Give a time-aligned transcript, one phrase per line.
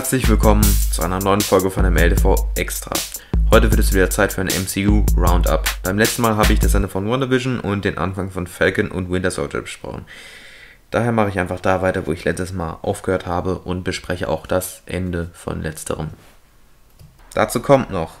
[0.00, 2.90] Herzlich willkommen zu einer neuen Folge von MLTV Extra.
[3.50, 5.68] Heute wird es wieder Zeit für ein MCU Roundup.
[5.82, 9.10] Beim letzten Mal habe ich das Ende von WandaVision und den Anfang von Falcon und
[9.10, 10.06] Winter Soldier besprochen.
[10.90, 14.46] Daher mache ich einfach da weiter, wo ich letztes Mal aufgehört habe und bespreche auch
[14.46, 16.08] das Ende von letzterem.
[17.34, 18.14] Dazu kommt noch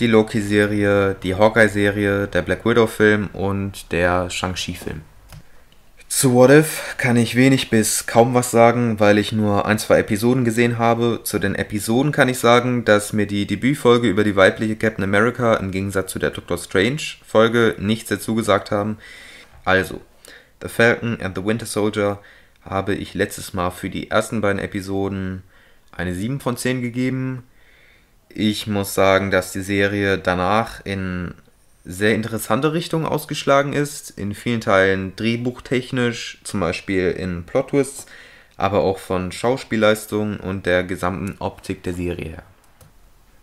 [0.00, 5.00] die Loki-Serie, die Hawkeye-Serie, der Black Widow-Film und der Shang-Chi-Film.
[6.08, 9.98] Zu What If kann ich wenig bis kaum was sagen, weil ich nur ein, zwei
[9.98, 11.20] Episoden gesehen habe.
[11.24, 15.56] Zu den Episoden kann ich sagen, dass mir die Debütfolge über die weibliche Captain America
[15.56, 18.98] im Gegensatz zu der Doctor Strange Folge nichts dazu gesagt haben.
[19.64, 20.00] Also,
[20.62, 22.20] The Falcon and the Winter Soldier
[22.62, 25.42] habe ich letztes Mal für die ersten beiden Episoden
[25.92, 27.42] eine 7 von 10 gegeben.
[28.28, 31.34] Ich muss sagen, dass die Serie danach in
[31.86, 34.10] sehr interessante Richtung ausgeschlagen ist.
[34.10, 38.06] In vielen Teilen drehbuchtechnisch, zum Beispiel in Plot-Twists,
[38.56, 42.42] aber auch von Schauspielleistung und der gesamten Optik der Serie her.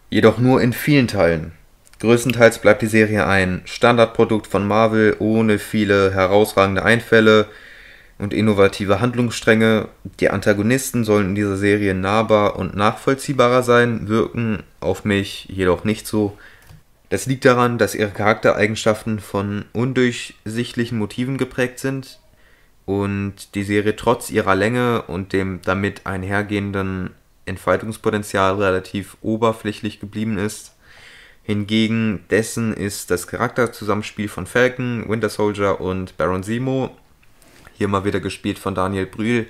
[0.10, 1.54] Jedoch nur in vielen Teilen.
[2.00, 7.48] Größtenteils bleibt die Serie ein Standardprodukt von Marvel ohne viele herausragende Einfälle
[8.20, 9.88] und innovative Handlungsstränge.
[10.20, 16.06] Die Antagonisten sollen in dieser Serie nahbar und nachvollziehbarer sein, wirken auf mich jedoch nicht
[16.06, 16.38] so.
[17.14, 22.20] Das liegt daran, dass ihre Charaktereigenschaften von undurchsichtlichen Motiven geprägt sind
[22.88, 27.12] und die Serie trotz ihrer Länge und dem damit einhergehenden
[27.46, 30.74] Entfaltungspotenzial relativ oberflächlich geblieben ist.
[31.44, 36.98] Hingegen dessen ist das Charakterzusammenspiel von Falcon, Winter Soldier und Baron Simo,
[37.76, 39.46] hier mal wieder gespielt von Daniel Brühl,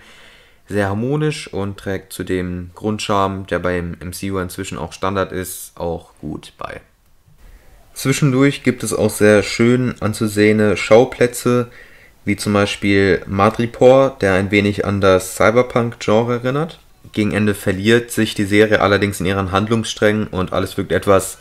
[0.68, 6.14] sehr harmonisch und trägt zu dem Grundcharme, der beim MCU inzwischen auch Standard ist, auch
[6.20, 6.82] gut bei.
[7.94, 11.68] Zwischendurch gibt es auch sehr schön anzusehende Schauplätze,
[12.26, 16.80] wie zum Beispiel Madripoor, der ein wenig an das Cyberpunk-Genre erinnert.
[17.12, 21.38] Gegen Ende verliert sich die Serie allerdings in ihren Handlungssträngen und alles wirkt etwas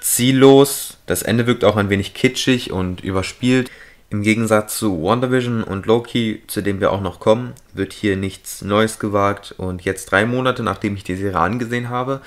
[0.00, 0.98] ziellos.
[1.06, 3.70] Das Ende wirkt auch ein wenig kitschig und überspielt.
[4.10, 8.60] Im Gegensatz zu WandaVision und Loki, zu dem wir auch noch kommen, wird hier nichts
[8.62, 9.54] Neues gewagt.
[9.56, 12.20] Und jetzt drei Monate, nachdem ich die Serie angesehen habe,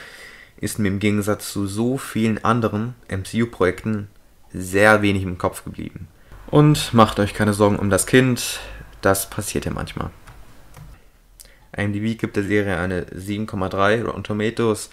[0.64, 4.08] ist mir im Gegensatz zu so vielen anderen MCU-Projekten
[4.54, 6.08] sehr wenig im Kopf geblieben.
[6.48, 8.60] Und macht euch keine Sorgen um das Kind,
[9.02, 10.10] das passiert ja manchmal.
[11.76, 14.90] IMDb gibt der Serie eine 7,3, Rotten Tomatoes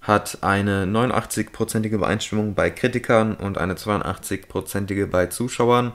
[0.00, 5.92] hat eine 89-prozentige Übereinstimmung bei Kritikern und eine 82-prozentige bei Zuschauern.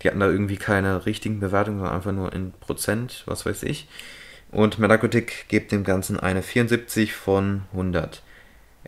[0.00, 3.88] Die hatten da irgendwie keine richtigen Bewertungen, sondern einfach nur in Prozent, was weiß ich.
[4.52, 8.22] Und Metacritic gibt dem Ganzen eine 74 von 100.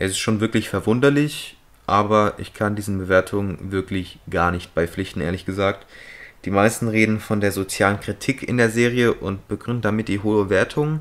[0.00, 5.44] Es ist schon wirklich verwunderlich, aber ich kann diesen Bewertungen wirklich gar nicht beipflichten, ehrlich
[5.44, 5.86] gesagt.
[6.46, 10.48] Die meisten reden von der sozialen Kritik in der Serie und begründen damit die hohe
[10.48, 11.00] Wertung.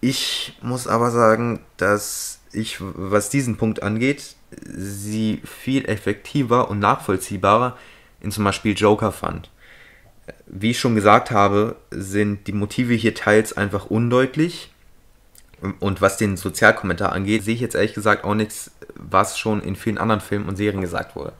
[0.00, 4.36] Ich muss aber sagen, dass ich, was diesen Punkt angeht,
[4.66, 7.76] sie viel effektiver und nachvollziehbarer
[8.20, 9.50] in zum Beispiel Joker fand.
[10.46, 14.70] Wie ich schon gesagt habe, sind die Motive hier teils einfach undeutlich.
[15.80, 19.76] Und was den Sozialkommentar angeht, sehe ich jetzt ehrlich gesagt auch nichts, was schon in
[19.76, 21.32] vielen anderen Filmen und Serien gesagt wurde.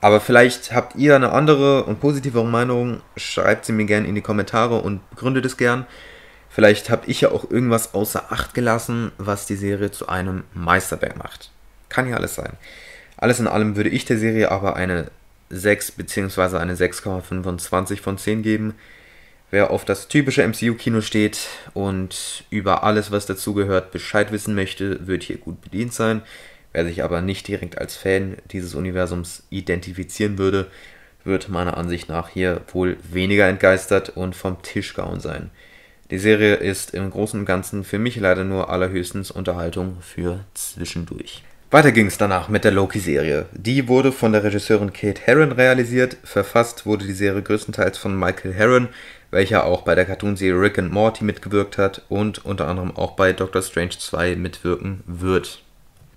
[0.00, 4.20] Aber vielleicht habt ihr eine andere und positivere Meinung, schreibt sie mir gerne in die
[4.22, 5.86] Kommentare und begründet es gern.
[6.48, 11.16] Vielleicht habe ich ja auch irgendwas außer Acht gelassen, was die Serie zu einem Meisterwerk
[11.16, 11.50] macht.
[11.88, 12.52] Kann ja alles sein.
[13.16, 15.10] Alles in allem würde ich der Serie aber eine
[15.50, 16.58] 6 bzw.
[16.58, 18.74] eine 6,25 von 10 geben.
[19.50, 21.38] Wer auf das typische MCU-Kino steht
[21.72, 26.22] und über alles, was dazugehört, Bescheid wissen möchte, wird hier gut bedient sein.
[26.72, 30.66] Wer sich aber nicht direkt als Fan dieses Universums identifizieren würde,
[31.22, 35.50] wird meiner Ansicht nach hier wohl weniger entgeistert und vom Tisch gehauen sein.
[36.10, 41.42] Die Serie ist im Großen und Ganzen für mich leider nur allerhöchstens Unterhaltung für zwischendurch.
[41.76, 43.44] Weiter ging es danach mit der Loki-Serie.
[43.52, 46.16] Die wurde von der Regisseurin Kate Herron realisiert.
[46.24, 48.88] Verfasst wurde die Serie größtenteils von Michael Herron,
[49.30, 53.34] welcher auch bei der Cartoonserie Rick and Morty mitgewirkt hat und unter anderem auch bei
[53.34, 55.62] Doctor Strange 2 mitwirken wird.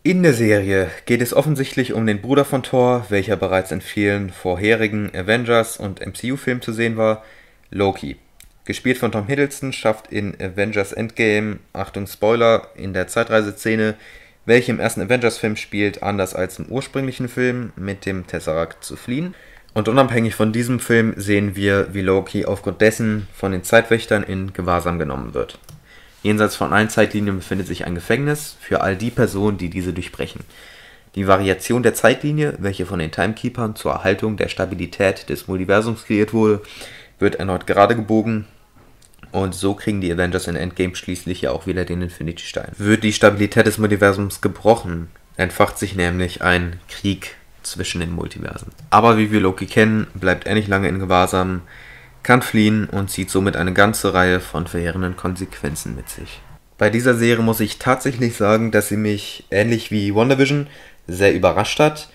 [0.01, 4.29] In der Serie geht es offensichtlich um den Bruder von Thor, welcher bereits in vielen
[4.29, 7.21] vorherigen Avengers und MCU-Filmen zu sehen war,
[7.69, 8.15] Loki.
[8.63, 13.95] Gespielt von Tom Hiddleston schafft in Avengers Endgame, Achtung Spoiler, in der Zeitreiseszene,
[14.49, 19.35] welche im ersten Avengers-Film spielt, anders als im ursprünglichen Film, mit dem Tesseract zu fliehen.
[19.75, 24.51] Und unabhängig von diesem Film sehen wir, wie Loki aufgrund dessen von den Zeitwächtern in
[24.51, 25.59] Gewahrsam genommen wird.
[26.23, 30.41] Jenseits von allen Zeitlinien befindet sich ein Gefängnis für all die Personen, die diese durchbrechen.
[31.13, 36.33] Die Variation der Zeitlinie, welche von den Timekeepers zur Erhaltung der Stabilität des Multiversums kreiert
[36.33, 36.61] wurde,
[37.19, 38.47] wird erneut gerade gebogen
[39.31, 42.71] und so kriegen die Avengers in Endgame schließlich ja auch wieder den Infinity Stein.
[42.77, 48.71] Wird die Stabilität des Multiversums gebrochen, entfacht sich nämlich ein Krieg zwischen den Multiversen.
[48.89, 51.61] Aber wie wir Loki kennen, bleibt er nicht lange in Gewahrsam,
[52.23, 56.41] kann fliehen und zieht somit eine ganze Reihe von verheerenden Konsequenzen mit sich.
[56.77, 60.67] Bei dieser Serie muss ich tatsächlich sagen, dass sie mich ähnlich wie WandaVision
[61.07, 62.09] sehr überrascht hat.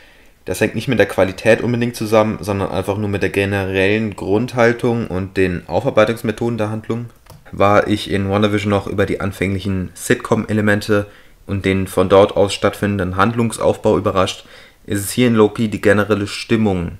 [0.44, 5.06] Das hängt nicht mit der Qualität unbedingt zusammen, sondern einfach nur mit der generellen Grundhaltung
[5.06, 7.06] und den Aufarbeitungsmethoden der Handlung.
[7.50, 11.06] War ich in WandaVision noch über die anfänglichen Sitcom-Elemente
[11.46, 14.44] und den von dort aus stattfindenden Handlungsaufbau überrascht,
[14.87, 16.99] ist es hier in Loki die generelle Stimmung,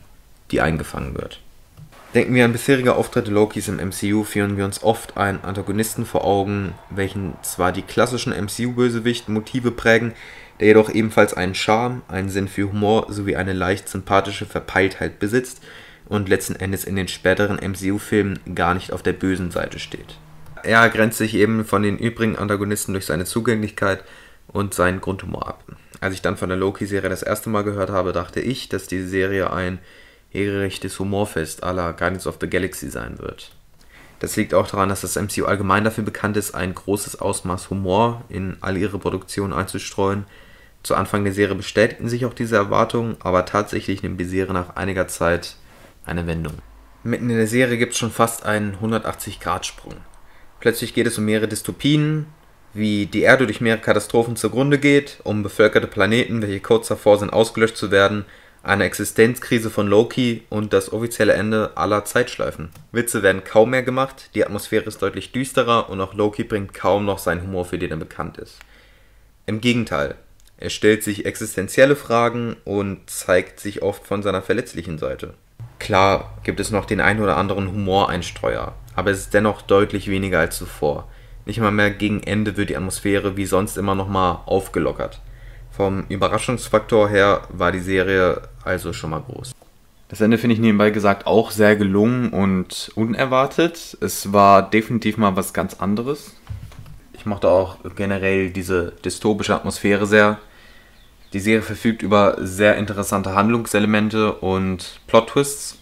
[0.51, 1.41] die eingefangen wird.
[2.15, 6.25] Denken wir an bisherige Auftritte Lokis im MCU, führen wir uns oft einen Antagonisten vor
[6.25, 10.13] Augen, welchen zwar die klassischen MCU-Bösewicht-Motive prägen,
[10.61, 15.63] der jedoch ebenfalls einen Charme, einen Sinn für Humor sowie eine leicht sympathische Verpeiltheit besitzt
[16.07, 20.19] und letzten Endes in den späteren MCU-Filmen gar nicht auf der bösen Seite steht.
[20.63, 24.05] Er grenzt sich eben von den übrigen Antagonisten durch seine Zugänglichkeit
[24.49, 25.65] und seinen Grundhumor ab.
[26.01, 29.03] Als ich dann von der Loki-Serie das erste Mal gehört habe, dachte ich, dass die
[29.03, 29.79] Serie ein
[30.33, 33.53] regelrechtes Humorfest aller Guardians of the Galaxy sein wird.
[34.21, 38.25] Das liegt auch daran, dass das MCU allgemein dafür bekannt ist, ein großes Ausmaß Humor
[38.29, 40.25] in all ihre Produktionen einzustreuen.
[40.85, 44.77] Zu Anfang der Serie bestätigten sich auch diese Erwartungen, aber tatsächlich nimmt die Serie nach
[44.77, 45.57] einiger Zeit
[46.05, 46.53] eine Wendung.
[47.03, 49.95] Mitten in der Serie gibt es schon fast einen 180-Grad-Sprung.
[50.61, 52.27] Plötzlich geht es um mehrere Dystopien,
[52.75, 57.33] wie die Erde durch mehrere Katastrophen zugrunde geht, um bevölkerte Planeten, welche kurz davor sind,
[57.33, 58.27] ausgelöscht zu werden,
[58.63, 62.69] eine Existenzkrise von Loki und das offizielle Ende aller Zeitschleifen.
[62.93, 67.07] Witze werden kaum mehr gemacht, die Atmosphäre ist deutlich düsterer und auch Loki bringt kaum
[67.07, 68.59] noch seinen Humor, für den er bekannt ist.
[69.47, 70.17] Im Gegenteil,
[70.57, 75.35] er stellt sich existenzielle Fragen und zeigt sich oft von seiner verletzlichen Seite.
[75.79, 80.39] Klar gibt es noch den ein oder anderen Humoreinstreuer, aber es ist dennoch deutlich weniger
[80.39, 81.09] als zuvor.
[81.47, 85.21] Nicht mal mehr gegen Ende wird die Atmosphäre wie sonst immer nochmal aufgelockert.
[85.71, 89.53] Vom Überraschungsfaktor her war die Serie also schon mal groß.
[90.09, 93.99] Das Ende finde ich nebenbei gesagt auch sehr gelungen und unerwartet.
[94.01, 96.33] Es war definitiv mal was ganz anderes.
[97.25, 100.41] Ich mochte auch generell diese dystopische Atmosphäre sehr.
[101.33, 105.79] Die Serie verfügt über sehr interessante Handlungselemente und Plot-Twists.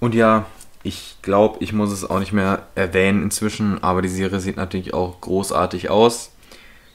[0.00, 0.44] Und ja,
[0.82, 4.92] ich glaube, ich muss es auch nicht mehr erwähnen inzwischen, aber die Serie sieht natürlich
[4.92, 6.32] auch großartig aus.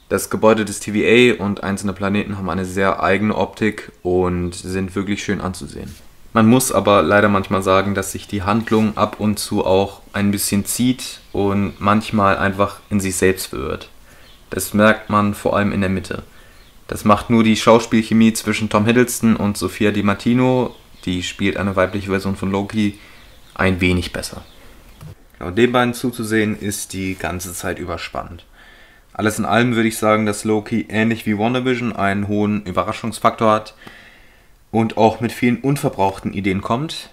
[0.10, 5.24] Das Gebäude des TVA und einzelne Planeten haben eine sehr eigene Optik und sind wirklich
[5.24, 5.96] schön anzusehen.
[6.38, 10.30] Man muss aber leider manchmal sagen, dass sich die Handlung ab und zu auch ein
[10.30, 13.90] bisschen zieht und manchmal einfach in sich selbst verirrt.
[14.52, 16.22] Das merkt man vor allem in der Mitte.
[16.86, 21.76] Das macht nur die Schauspielchemie zwischen Tom Hiddleston und Sophia Di Martino, die spielt eine
[21.76, 23.00] weibliche Version von Loki,
[23.56, 24.46] ein wenig besser.
[25.40, 28.46] Genau, den beiden zuzusehen ist die ganze Zeit überspannend.
[29.12, 33.74] Alles in allem würde ich sagen, dass Loki ähnlich wie WandaVision einen hohen Überraschungsfaktor hat
[34.78, 37.10] und auch mit vielen unverbrauchten Ideen kommt.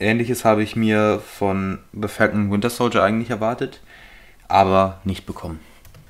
[0.00, 3.78] Ähnliches habe ich mir von The Falcon Winter Soldier eigentlich erwartet,
[4.48, 5.60] aber nicht bekommen.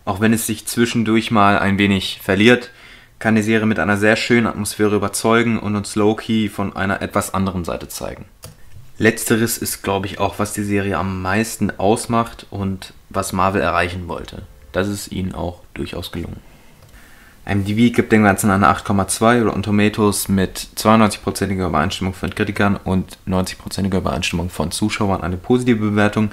[0.07, 2.71] Auch wenn es sich zwischendurch mal ein wenig verliert,
[3.19, 7.35] kann die Serie mit einer sehr schönen Atmosphäre überzeugen und uns Loki von einer etwas
[7.35, 8.25] anderen Seite zeigen.
[8.97, 14.09] Letzteres ist, glaube ich, auch, was die Serie am meisten ausmacht und was Marvel erreichen
[14.09, 14.43] wollte
[14.73, 16.41] das ist ihnen auch durchaus gelungen.
[17.49, 23.99] IMDb gibt dem Ganzen eine 8,2 oder Tomatoes mit 92%iger Übereinstimmung von Kritikern und 90%iger
[23.99, 26.31] Übereinstimmung von Zuschauern eine positive Bewertung.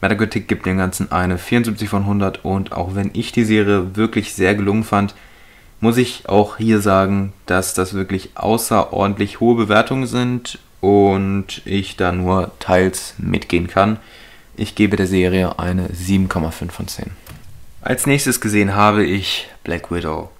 [0.00, 4.34] Metacritic gibt dem Ganzen eine 74 von 100 und auch wenn ich die Serie wirklich
[4.34, 5.16] sehr gelungen fand,
[5.80, 12.12] muss ich auch hier sagen, dass das wirklich außerordentlich hohe Bewertungen sind und ich da
[12.12, 13.98] nur teils mitgehen kann.
[14.56, 17.10] Ich gebe der Serie eine 7,5 von 10.
[17.82, 20.30] Als nächstes gesehen habe ich Black Widow.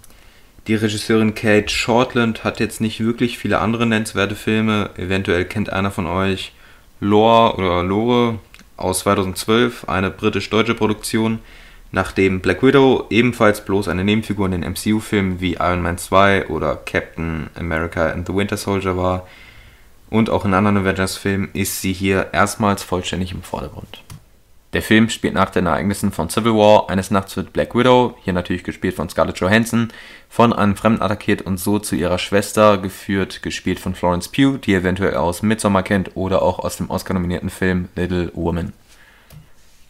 [0.66, 4.88] Die Regisseurin Kate Shortland hat jetzt nicht wirklich viele andere nennenswerte Filme.
[4.96, 6.52] Eventuell kennt einer von euch
[7.00, 8.38] Lore oder Lore
[8.78, 11.40] aus 2012, eine britisch-deutsche Produktion,
[11.92, 16.76] nachdem Black Widow ebenfalls bloß eine Nebenfigur in den MCU-Filmen wie Iron Man 2 oder
[16.76, 19.26] Captain America and the Winter Soldier war
[20.08, 24.02] und auch in anderen Avengers-Filmen ist sie hier erstmals vollständig im Vordergrund.
[24.74, 26.90] Der Film spielt nach den Ereignissen von Civil War.
[26.90, 29.92] Eines Nachts wird Black Widow, hier natürlich gespielt von Scarlett Johansson,
[30.28, 34.74] von einem Fremden attackiert und so zu ihrer Schwester geführt, gespielt von Florence Pugh, die
[34.74, 38.72] eventuell aus Midsommar kennt oder auch aus dem Oscar-nominierten Film Little Woman.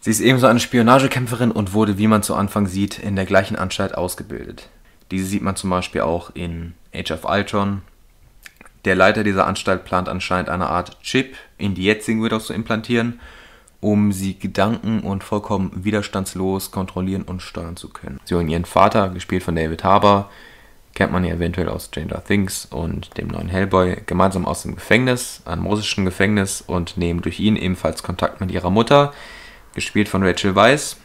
[0.03, 3.57] Sie ist ebenso eine Spionagekämpferin und wurde, wie man zu Anfang sieht, in der gleichen
[3.57, 4.69] Anstalt ausgebildet.
[5.11, 7.81] Diese sieht man zum Beispiel auch in Age of Ultron.
[8.85, 13.19] Der Leiter dieser Anstalt plant anscheinend eine Art Chip in die jetzigen Widows zu implantieren
[13.85, 18.19] um sie Gedanken und vollkommen widerstandslos kontrollieren und steuern zu können.
[18.25, 20.31] Sie holen ihren Vater, gespielt von David Harbour,
[20.95, 25.43] kennt man ja eventuell aus Stranger Things und dem neuen Hellboy, gemeinsam aus dem Gefängnis,
[25.45, 29.13] einem russischen Gefängnis und nehmen durch ihn ebenfalls Kontakt mit ihrer Mutter,
[29.75, 30.97] gespielt von Rachel Weisz,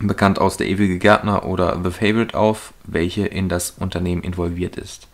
[0.00, 5.06] bekannt aus Der ewige Gärtner oder The Favorite auf, welche in das Unternehmen involviert ist.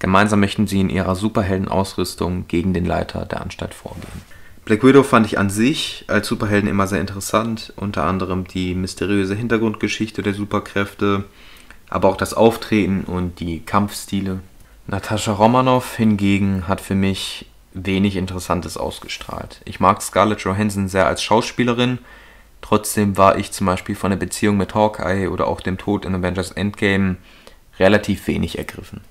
[0.00, 4.34] Gemeinsam möchten sie in ihrer Superheldenausrüstung gegen den Leiter der Anstalt vorgehen.
[4.64, 9.34] Black Widow fand ich an sich als Superhelden immer sehr interessant, unter anderem die mysteriöse
[9.34, 11.24] Hintergrundgeschichte der Superkräfte,
[11.90, 14.40] aber auch das Auftreten und die Kampfstile.
[14.86, 19.60] Natascha Romanoff hingegen hat für mich wenig Interessantes ausgestrahlt.
[19.66, 21.98] Ich mag Scarlett Johansson sehr als Schauspielerin,
[22.62, 26.14] trotzdem war ich zum Beispiel von der Beziehung mit Hawkeye oder auch dem Tod in
[26.14, 27.16] Avengers Endgame
[27.78, 29.02] relativ wenig ergriffen.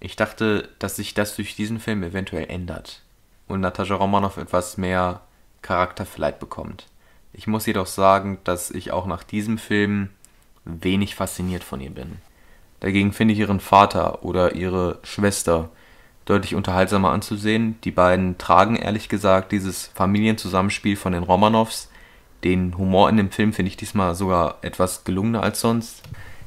[0.00, 3.00] Ich dachte, dass sich das durch diesen Film eventuell ändert
[3.52, 5.20] und Natascha Romanoff etwas mehr
[5.60, 6.86] Charakter vielleicht bekommt.
[7.32, 10.10] Ich muss jedoch sagen, dass ich auch nach diesem Film
[10.64, 12.18] wenig fasziniert von ihr bin.
[12.80, 15.70] Dagegen finde ich ihren Vater oder ihre Schwester
[16.24, 17.78] deutlich unterhaltsamer anzusehen.
[17.84, 21.90] Die beiden tragen ehrlich gesagt dieses Familienzusammenspiel von den Romanoffs.
[22.44, 26.02] Den Humor in dem Film finde ich diesmal sogar etwas gelungener als sonst.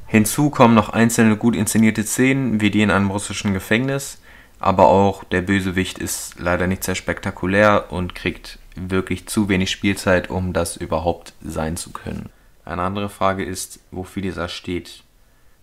[0.06, 4.20] Hinzu kommen noch einzelne gut inszenierte Szenen, wie die in einem russischen Gefängnis,
[4.58, 10.30] aber auch der Bösewicht ist leider nicht sehr spektakulär und kriegt wirklich zu wenig Spielzeit,
[10.30, 12.30] um das überhaupt sein zu können.
[12.64, 15.02] Eine andere Frage ist, wofür dieser steht.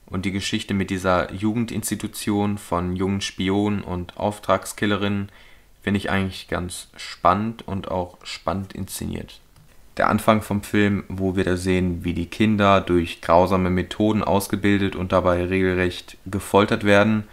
[0.05, 5.29] Und die Geschichte mit dieser Jugendinstitution von jungen Spionen und Auftragskillerinnen
[5.81, 9.41] finde ich eigentlich ganz spannend und auch spannend inszeniert.
[9.97, 14.95] Der Anfang vom Film, wo wir da sehen, wie die Kinder durch grausame Methoden ausgebildet
[14.95, 17.25] und dabei regelrecht gefoltert werden,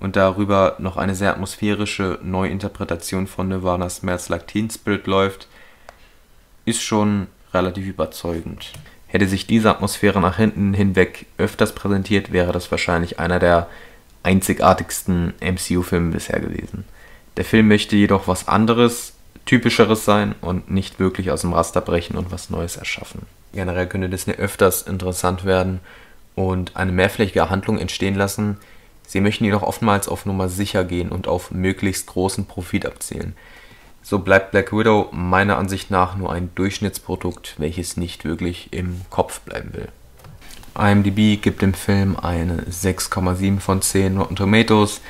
[0.00, 5.46] und darüber noch eine sehr atmosphärische Neuinterpretation von Nirvana Smells Like Teen Spirit läuft,
[6.64, 8.72] ist schon relativ überzeugend.
[9.06, 13.68] Hätte sich diese Atmosphäre nach hinten hinweg öfters präsentiert, wäre das wahrscheinlich einer der
[14.22, 16.84] einzigartigsten MCU-Filme bisher gewesen.
[17.36, 19.14] Der Film möchte jedoch was anderes,
[19.46, 23.22] typischeres sein und nicht wirklich aus dem Raster brechen und was Neues erschaffen.
[23.52, 25.80] Generell könnte Disney öfters interessant werden
[26.36, 28.58] und eine mehrflächige Handlung entstehen lassen,
[29.10, 33.34] Sie möchten jedoch oftmals auf Nummer sicher gehen und auf möglichst großen Profit abzielen.
[34.04, 39.40] So bleibt Black Widow meiner Ansicht nach nur ein Durchschnittsprodukt, welches nicht wirklich im Kopf
[39.40, 39.88] bleiben will.
[40.78, 45.00] IMDb gibt dem Film eine 6,7 von 10 Rotten Tomatoes,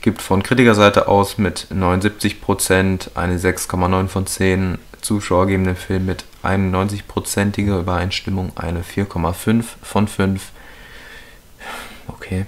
[0.00, 6.24] gibt von Kritikerseite aus mit 79% eine 6,9 von 10, Zuschauer geben dem Film mit
[6.44, 10.52] 91%iger Übereinstimmung eine 4,5 von 5.
[12.06, 12.46] Okay,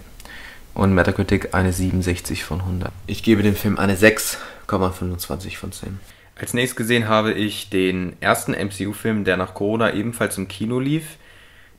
[0.74, 2.92] und Metacritic eine 67 von 100.
[3.06, 6.00] Ich gebe dem Film eine 6,25 von 10.
[6.36, 11.16] Als nächstes gesehen habe ich den ersten MCU-Film, der nach Corona ebenfalls im Kino lief,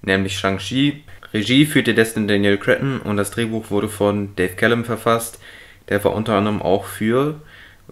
[0.02, 1.04] nämlich Shang-Chi.
[1.34, 5.40] Regie führte Destin Daniel Cretton und das Drehbuch wurde von Dave Callum verfasst.
[5.90, 7.42] Der war unter anderem auch für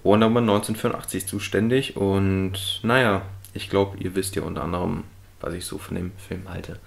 [0.03, 5.03] Wonder Woman 1984 zuständig und naja, ich glaube, ihr wisst ja unter anderem,
[5.41, 6.79] was ich so von dem Film halte.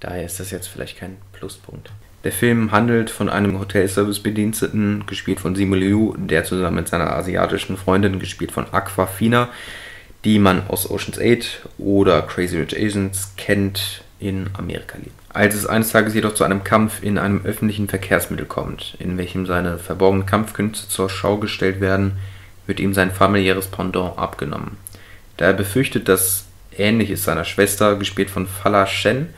[0.00, 1.90] Daher ist das jetzt vielleicht kein Pluspunkt.
[2.26, 7.76] Der Film handelt von einem Hotelservice-Bediensteten, gespielt von Simu Liu, der zusammen mit seiner asiatischen
[7.76, 9.48] Freundin, gespielt von Aquafina,
[10.24, 15.12] die man aus Ocean's 8 oder Crazy Rich Asians kennt, in Amerika lebt.
[15.28, 19.46] Als es eines Tages jedoch zu einem Kampf in einem öffentlichen Verkehrsmittel kommt, in welchem
[19.46, 22.18] seine verborgenen Kampfkünste zur Schau gestellt werden,
[22.66, 24.78] wird ihm sein familiäres Pendant abgenommen.
[25.36, 29.28] Da er befürchtet, dass Ähnliches seiner Schwester, gespielt von Fala Shen,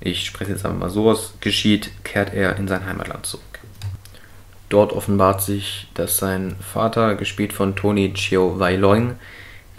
[0.00, 3.44] ich spreche jetzt einfach mal so aus, geschieht, kehrt er in sein Heimatland zurück.
[4.68, 9.16] Dort offenbart sich, dass sein Vater, gespielt von Tony Chio Wai Loing,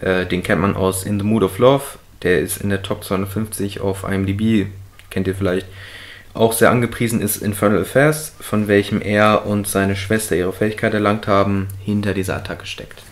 [0.02, 1.84] äh, den kennt man aus In the Mood of Love,
[2.24, 4.68] der ist in der Top 250 auf IMDb,
[5.10, 5.68] kennt ihr vielleicht,
[6.34, 11.28] auch sehr angepriesen ist Infernal Affairs, von welchem er und seine Schwester ihre Fähigkeit erlangt
[11.28, 13.04] haben, hinter dieser Attacke steckt.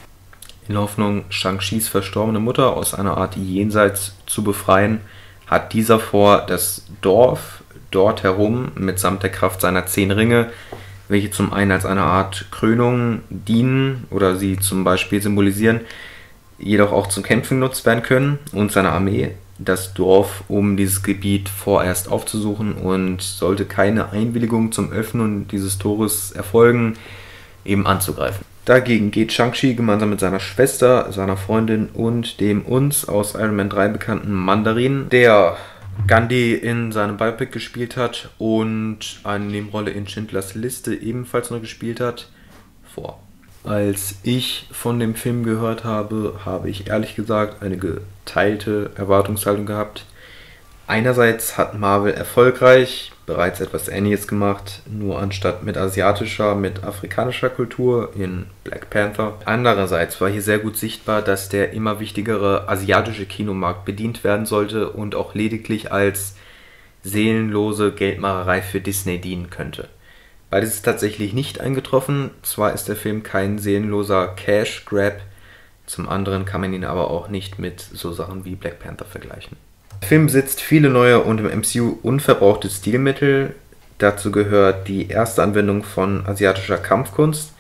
[0.70, 5.02] In Hoffnung, Shang-Chis verstorbene Mutter aus einer Art Jenseits zu befreien,
[5.50, 10.52] hat dieser vor, das Dorf dort herum mitsamt der Kraft seiner zehn Ringe,
[11.08, 15.82] welche zum einen als eine Art Krönung dienen oder sie zum Beispiel symbolisieren,
[16.60, 21.50] jedoch auch zum Kämpfen genutzt werden können und seine Armee das Dorf, um dieses Gebiet
[21.50, 26.96] vorerst aufzusuchen und sollte keine Einwilligung zum Öffnen dieses Tores erfolgen,
[27.66, 28.46] eben anzugreifen.
[28.66, 33.70] Dagegen geht Shang-Chi gemeinsam mit seiner Schwester, seiner Freundin und dem uns aus Iron Man
[33.70, 35.58] 3 bekannten Mandarin, der
[36.08, 42.00] Gandhi in seinem Biopic gespielt hat und eine Nebenrolle in Schindlers Liste ebenfalls noch gespielt
[42.00, 42.30] hat,
[42.94, 43.20] vor.
[43.64, 50.06] Als ich von dem Film gehört habe, habe ich ehrlich gesagt eine geteilte Erwartungshaltung gehabt.
[50.90, 58.12] Einerseits hat Marvel erfolgreich bereits etwas Ähnliches gemacht, nur anstatt mit asiatischer, mit afrikanischer Kultur
[58.16, 59.38] in Black Panther.
[59.46, 64.90] Andererseits war hier sehr gut sichtbar, dass der immer wichtigere asiatische Kinomarkt bedient werden sollte
[64.90, 66.34] und auch lediglich als
[67.04, 69.90] seelenlose Geldmacherei für Disney dienen könnte.
[70.50, 72.32] Beides ist tatsächlich nicht eingetroffen.
[72.42, 75.22] Zwar ist der Film kein seelenloser Cash Grab,
[75.86, 79.56] zum anderen kann man ihn aber auch nicht mit so Sachen wie Black Panther vergleichen.
[80.02, 83.56] Der Film besitzt viele neue und im MCU unverbrauchte Stilmittel.
[83.98, 87.54] Dazu gehört die erste Anwendung von asiatischer Kampfkunst.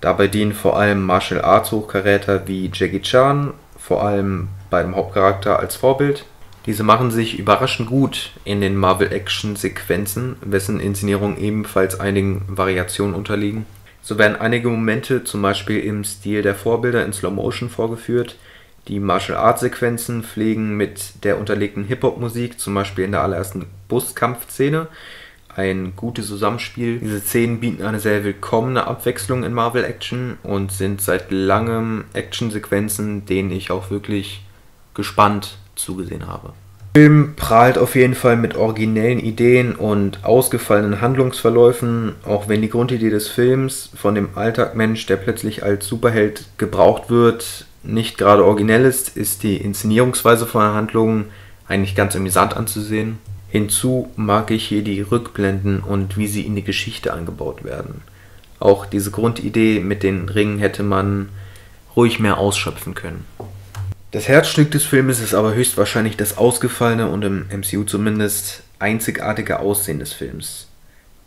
[0.00, 5.58] Dabei dienen vor allem Martial Arts Hochkaräter wie Jackie Chan, vor allem bei dem Hauptcharakter
[5.58, 6.24] als Vorbild.
[6.66, 13.64] Diese machen sich überraschend gut in den Marvel-Action-Sequenzen, wessen Inszenierung ebenfalls einigen Variationen unterliegen.
[14.02, 18.36] So werden einige Momente zum Beispiel im Stil der Vorbilder in Slow Motion vorgeführt,
[18.88, 24.88] die Martial-Arts-Sequenzen pflegen mit der unterlegten Hip-Hop-Musik, zum Beispiel in der allerersten Buskampfszene,
[25.54, 26.98] ein gutes Zusammenspiel.
[27.00, 33.50] Diese Szenen bieten eine sehr willkommene Abwechslung in Marvel-Action und sind seit langem Action-Sequenzen, denen
[33.50, 34.42] ich auch wirklich
[34.94, 36.52] gespannt zugesehen habe.
[36.94, 42.70] Der Film prahlt auf jeden Fall mit originellen Ideen und ausgefallenen Handlungsverläufen, auch wenn die
[42.70, 48.84] Grundidee des Films von dem Alltagmensch, der plötzlich als Superheld gebraucht wird, nicht gerade originell
[48.84, 51.26] ist, ist die Inszenierungsweise von der Handlung
[51.66, 53.18] eigentlich ganz amüsant anzusehen.
[53.48, 58.02] Hinzu mag ich hier die Rückblenden und wie sie in die Geschichte eingebaut werden.
[58.60, 61.28] Auch diese Grundidee mit den Ringen hätte man
[61.96, 63.24] ruhig mehr ausschöpfen können.
[64.10, 69.98] Das Herzstück des Filmes ist aber höchstwahrscheinlich das ausgefallene und im MCU zumindest einzigartige Aussehen
[69.98, 70.68] des Films.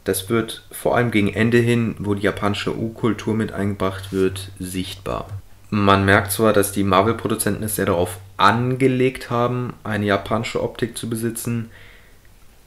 [0.04, 5.28] Das wird vor allem gegen Ende hin, wo die japanische U-Kultur mit eingebracht wird, sichtbar.
[5.74, 11.10] Man merkt zwar, dass die Marvel-Produzenten es sehr darauf angelegt haben, eine japanische Optik zu
[11.10, 11.72] besitzen,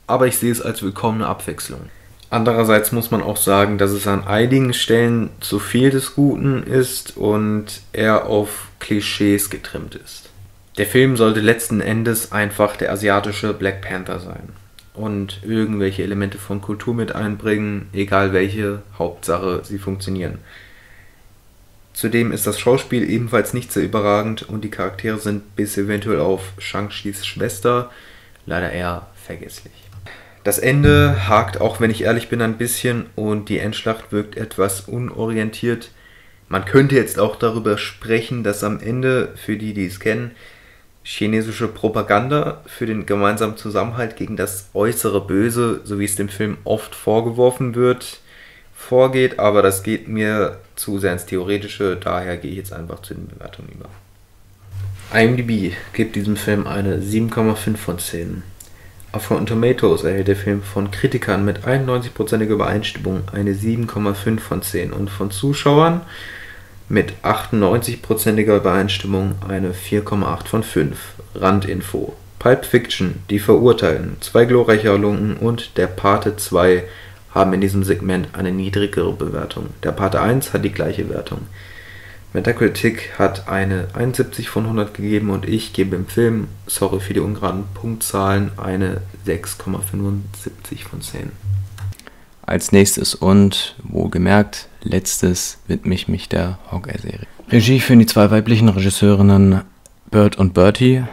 [0.07, 1.91] aber ich sehe es als willkommene Abwechslung.
[2.31, 7.19] Andererseits muss man auch sagen, dass es an einigen Stellen zu viel des Guten ist
[7.19, 10.31] und eher auf Klischees getrimmt ist.
[10.79, 14.49] Der Film sollte letzten Endes einfach der asiatische Black Panther sein
[14.95, 20.39] und irgendwelche Elemente von Kultur mit einbringen, egal welche, Hauptsache sie funktionieren.
[21.95, 26.53] Zudem ist das Schauspiel ebenfalls nicht sehr überragend und die Charaktere sind bis eventuell auf
[26.59, 27.91] Shang-Chis Schwester
[28.47, 29.73] leider eher vergesslich.
[30.43, 34.83] Das Ende hakt, auch wenn ich ehrlich bin, ein bisschen und die Endschlacht wirkt etwas
[34.83, 35.93] unorientiert.
[36.49, 40.33] Man könnte jetzt auch darüber sprechen, dass am Ende, für die, die es kennen,
[41.05, 46.59] chinesische Propaganda für den gemeinsamen Zusammenhalt gegen das äußere Böse, so wie es dem Film
[46.65, 48.21] oft vorgeworfen wird,
[48.85, 53.15] vorgeht, aber das geht mir zu sehr ins Theoretische, daher gehe ich jetzt einfach zu
[53.15, 53.89] den Bewertungen über.
[55.13, 58.43] IMDb gibt diesem Film eine 7,5 von 10.
[59.13, 64.93] Auf Rotten Tomatoes erhält der Film von Kritikern mit 91%iger Übereinstimmung eine 7,5 von 10
[64.93, 66.01] und von Zuschauern
[66.89, 70.99] mit 98%iger Übereinstimmung eine 4,8 von 5.
[71.37, 72.17] Randinfo.
[72.41, 76.83] Pulp Fiction, Die Verurteilten, Zwei glorreiche Halunken und Der Pate 2
[77.35, 79.67] haben in diesem Segment eine niedrigere Bewertung.
[79.83, 81.41] Der Pate 1 hat die gleiche Wertung.
[82.33, 87.21] Metacritic hat eine 71 von 100 gegeben und ich gebe im Film, sorry für die
[87.21, 91.31] ungeraden Punktzahlen, eine 6,75 von 10.
[92.47, 97.27] Als nächstes und wohlgemerkt letztes widme ich mich der Hawkeye-Serie.
[97.51, 99.63] Regie führen die zwei weiblichen Regisseurinnen
[100.11, 101.05] Bert und Bertie,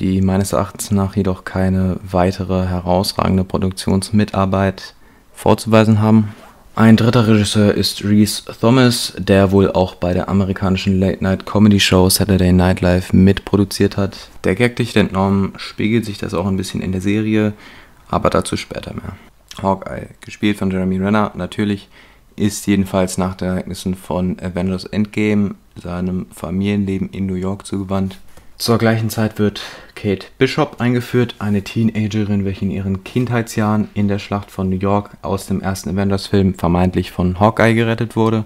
[0.00, 4.94] die meines Erachtens nach jedoch keine weitere herausragende Produktionsmitarbeit
[5.36, 6.34] vorzuweisen haben.
[6.74, 12.80] Ein dritter Regisseur ist Reese Thomas, der wohl auch bei der amerikanischen Late-Night-Comedy-Show Saturday Night
[12.80, 14.28] Live mitproduziert hat.
[14.44, 17.54] Der gagdicht entnommen spiegelt sich das auch ein bisschen in der Serie,
[18.08, 19.16] aber dazu später mehr.
[19.62, 21.88] Hawkeye, gespielt von Jeremy Renner, natürlich,
[22.36, 28.18] ist jedenfalls nach den Ereignissen von Avengers Endgame seinem Familienleben in New York zugewandt.
[28.58, 29.60] Zur gleichen Zeit wird
[29.94, 35.10] Kate Bishop eingeführt, eine Teenagerin, welche in ihren Kindheitsjahren in der Schlacht von New York
[35.20, 38.44] aus dem ersten Avengers-Film vermeintlich von Hawkeye gerettet wurde.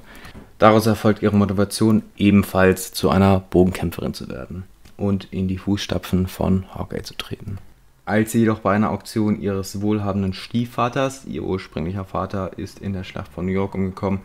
[0.59, 4.65] Daraus erfolgt ihre Motivation, ebenfalls zu einer Bogenkämpferin zu werden
[4.97, 7.59] und in die Fußstapfen von Hawkeye zu treten.
[8.05, 13.05] Als sie jedoch bei einer Auktion ihres wohlhabenden Stiefvaters, ihr ursprünglicher Vater ist in der
[13.05, 14.21] Schlacht von New York umgekommen,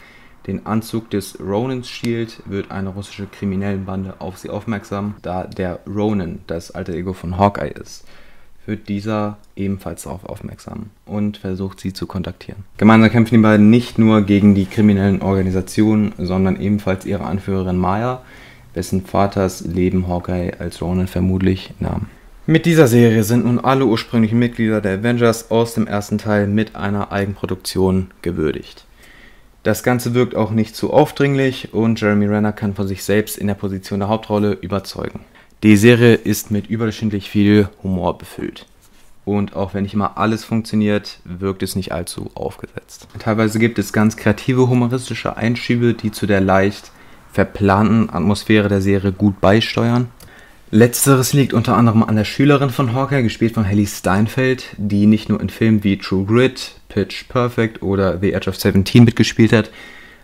[0.47, 6.39] den Anzug des Ronins stiehlt, wird eine russische Kriminellenbande auf sie aufmerksam, da der Ronin
[6.47, 8.05] das alter Ego von Hawkeye ist.
[8.67, 12.63] wird dieser ebenfalls darauf aufmerksam und versucht sie zu kontaktieren.
[12.77, 18.21] Gemeinsam kämpfen die beiden nicht nur gegen die kriminellen Organisationen, sondern ebenfalls ihre Anführerin Maya,
[18.73, 22.07] wessen Vaters Leben Hawkeye als Ronan vermutlich nahm.
[22.47, 26.75] Mit dieser Serie sind nun alle ursprünglichen Mitglieder der Avengers aus dem ersten Teil mit
[26.75, 28.85] einer Eigenproduktion gewürdigt.
[29.65, 33.47] Das Ganze wirkt auch nicht zu aufdringlich und Jeremy Renner kann von sich selbst in
[33.47, 35.21] der Position der Hauptrolle überzeugen.
[35.63, 38.67] Die Serie ist mit überdurchschnittlich viel Humor befüllt.
[39.25, 43.07] Und auch wenn nicht immer alles funktioniert, wirkt es nicht allzu aufgesetzt.
[43.17, 46.91] Teilweise gibt es ganz kreative humoristische Einschübe, die zu der leicht
[47.33, 50.09] verplanten Atmosphäre der Serie gut beisteuern.
[50.75, 55.29] Letzteres liegt unter anderem an der Schülerin von Hawkeye, gespielt von Haley Steinfeld, die nicht
[55.29, 59.71] nur in Filmen wie True Grit, Pitch Perfect oder The Edge of Seventeen mitgespielt hat,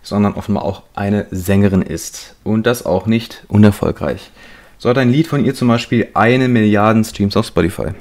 [0.02, 2.36] sondern offenbar auch eine Sängerin ist.
[2.44, 4.30] Und das auch nicht unerfolgreich.
[4.76, 7.92] So hat ein Lied von ihr zum Beispiel eine Milliarde Streams auf Spotify.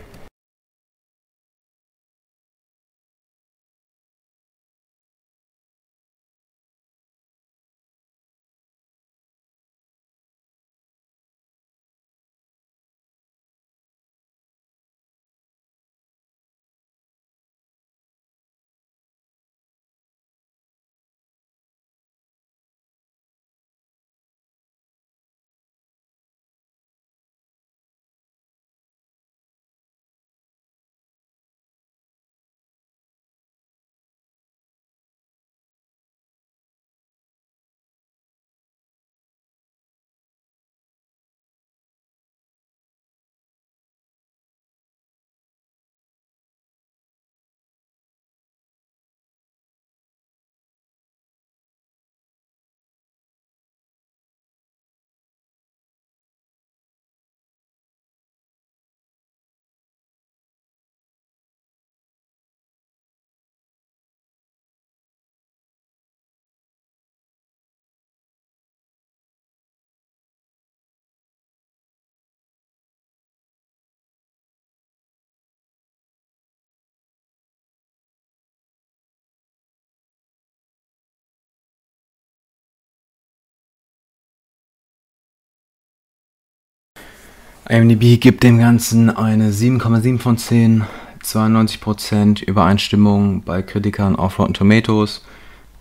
[87.69, 90.84] IMDb gibt dem Ganzen eine 7,7 von 10,
[91.24, 95.24] 92% Übereinstimmung bei Kritikern auf Rotten Tomatoes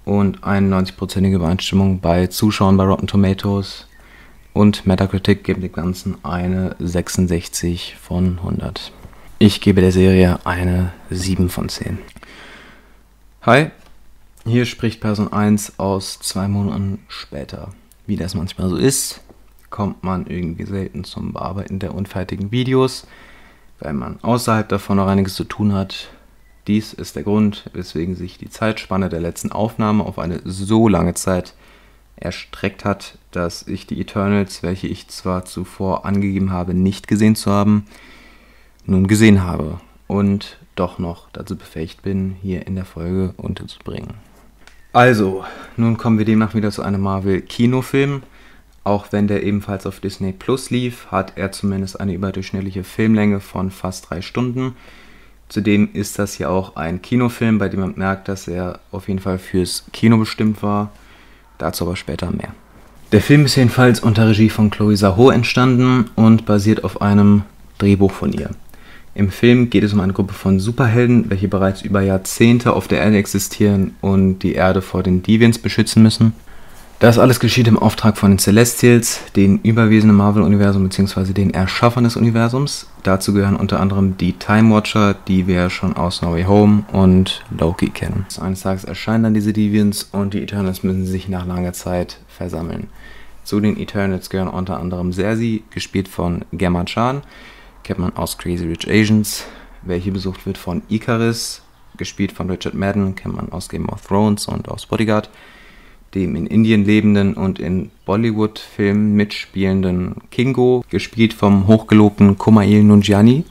[0.04, 3.86] und 91%ige Übereinstimmung bei Zuschauern bei Rotten Tomatoes.
[4.52, 8.92] Und Metacritic gibt dem Ganzen eine 66 von 100.
[9.38, 11.98] Ich gebe der Serie eine 7 von 10.
[13.42, 13.70] Hi,
[14.44, 17.72] hier spricht Person 1 aus zwei Monaten später.
[18.06, 19.22] Wie das manchmal so ist,
[19.70, 23.06] kommt man irgendwie selten zum Bearbeiten der unfertigen Videos,
[23.78, 26.10] weil man außerhalb davon noch einiges zu tun hat.
[26.66, 31.14] Dies ist der Grund, weswegen sich die Zeitspanne der letzten Aufnahme auf eine so lange
[31.14, 31.54] Zeit
[32.16, 37.50] erstreckt hat, dass ich die Eternals, welche ich zwar zuvor angegeben habe, nicht gesehen zu
[37.50, 37.86] haben,
[38.84, 44.14] nun gesehen habe und doch noch dazu befähigt bin, hier in der Folge unterzubringen.
[44.92, 45.44] Also,
[45.76, 48.22] nun kommen wir demnach wieder zu einem Marvel-Kinofilm.
[48.82, 53.70] Auch wenn der ebenfalls auf Disney Plus lief, hat er zumindest eine überdurchschnittliche Filmlänge von
[53.70, 54.74] fast drei Stunden.
[55.48, 59.20] Zudem ist das ja auch ein Kinofilm, bei dem man merkt, dass er auf jeden
[59.20, 60.92] Fall fürs Kino bestimmt war.
[61.58, 62.54] Dazu aber später mehr.
[63.12, 67.42] Der Film ist jedenfalls unter Regie von Chloe Zaho entstanden und basiert auf einem
[67.78, 68.50] Drehbuch von ihr.
[69.14, 73.00] Im Film geht es um eine Gruppe von Superhelden, welche bereits über Jahrzehnte auf der
[73.00, 76.32] Erde existieren und die Erde vor den Deviants beschützen müssen.
[77.00, 81.32] Das alles geschieht im Auftrag von den Celestials, den Überwesen Marvel-Universum bzw.
[81.32, 82.88] den Erschaffern des Universums.
[83.04, 87.42] Dazu gehören unter anderem die Time Watcher, die wir schon aus No Way Home und
[87.58, 88.26] Loki kennen.
[88.38, 92.88] Eines Tages erscheinen dann diese Deviants und die Eternals müssen sich nach langer Zeit versammeln.
[93.44, 97.22] Zu den Eternals gehören unter anderem Cersei, gespielt von Gemma Chan,
[97.82, 99.46] kennt man aus Crazy Rich Asians,
[99.80, 101.62] welche besucht wird von Icarus,
[101.96, 105.30] gespielt von Richard Madden, kennt man aus Game of Thrones und aus Bodyguard
[106.14, 113.44] dem in Indien lebenden und in Bollywood-Filmen mitspielenden Kingo, gespielt vom hochgelobten Kumail Nungiani.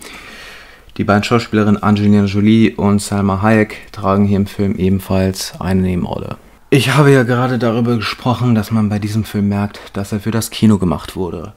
[0.98, 6.38] Die beiden Schauspielerinnen Angelina Jolie und Salma Hayek tragen hier im Film ebenfalls eine Nebenrolle.
[6.72, 10.32] Ich habe ja gerade darüber gesprochen, dass man bei diesem Film merkt, dass er für
[10.32, 11.54] das Kino gemacht wurde.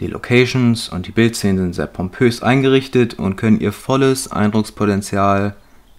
[0.00, 5.56] Die Locations und die Bildszenen sind sehr pompös eingerichtet und können ihr volles Eindruckspotenzial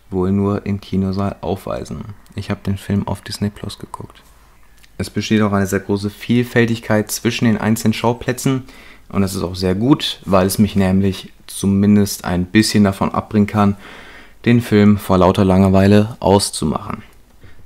[0.09, 2.05] wohl nur im Kinosaal aufweisen.
[2.35, 4.21] Ich habe den Film auf Disney Plus geguckt.
[4.97, 8.63] Es besteht auch eine sehr große Vielfältigkeit zwischen den einzelnen Schauplätzen
[9.09, 13.47] und das ist auch sehr gut, weil es mich nämlich zumindest ein bisschen davon abbringen
[13.47, 13.75] kann,
[14.45, 17.03] den Film vor lauter Langeweile auszumachen.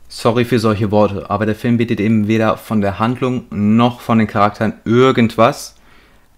[0.09, 4.19] Sorry für solche Worte, aber der Film bietet eben weder von der Handlung noch von
[4.19, 5.75] den Charakteren irgendwas,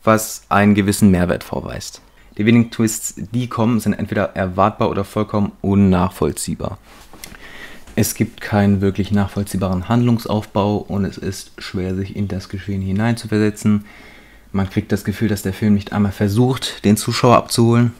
[0.03, 2.01] was einen gewissen Mehrwert vorweist.
[2.37, 6.77] Die wenigen Twists, die kommen, sind entweder erwartbar oder vollkommen unnachvollziehbar.
[7.97, 13.85] Es gibt keinen wirklich nachvollziehbaren Handlungsaufbau und es ist schwer, sich in das Geschehen hineinzuversetzen.
[14.51, 17.93] Man kriegt das Gefühl, dass der Film nicht einmal versucht, den Zuschauer abzuholen.